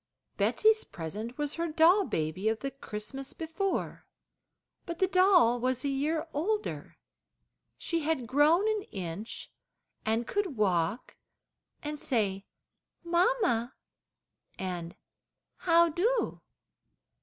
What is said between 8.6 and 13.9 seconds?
an inch, and could walk and say, "mamma,"